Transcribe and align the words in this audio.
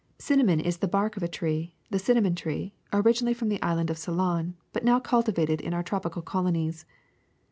*^ 0.01 0.03
Cinnamon 0.17 0.59
is 0.59 0.77
the 0.79 0.87
bark 0.87 1.15
of 1.15 1.21
a 1.21 1.27
tree, 1.27 1.75
the 1.91 1.99
cinnamon 1.99 2.33
tree, 2.33 2.73
originally 2.91 3.35
from 3.35 3.49
the 3.49 3.61
island 3.61 3.91
of 3.91 3.99
Ceylon, 3.99 4.55
but 4.73 4.83
now 4.83 4.99
cultivated 4.99 5.61
in 5.61 5.75
our 5.75 5.83
tropical 5.83 6.23
colonies. 6.23 6.87